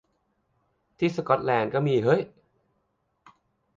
[0.97, 2.21] ที่สก๊อตแลนด์ก็มีเห้ย